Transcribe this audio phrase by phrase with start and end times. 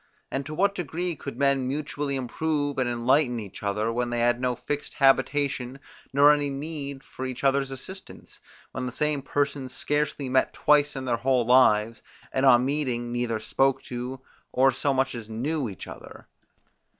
[0.31, 4.41] And to what degree could men mutually improve and enlighten each other, when they had
[4.41, 5.77] no fixed habitation,
[6.11, 8.39] nor any need of each other's assistance;
[8.71, 12.01] when the same persons scarcely met twice in their whole lives,
[12.33, 14.19] and on meeting neither spoke to,
[14.51, 16.25] or so much as knew each other?